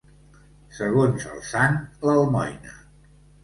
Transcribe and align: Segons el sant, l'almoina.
Segons 0.77 1.29
el 1.33 1.45
sant, 1.51 1.79
l'almoina. 2.09 2.77